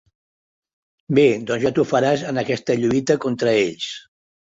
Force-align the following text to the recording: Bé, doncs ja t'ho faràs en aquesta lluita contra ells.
Bé, 1.19 1.27
doncs 1.51 1.63
ja 1.67 1.73
t'ho 1.77 1.87
faràs 1.91 2.25
en 2.33 2.45
aquesta 2.47 2.81
lluita 2.83 3.23
contra 3.29 3.59
ells. 3.65 3.97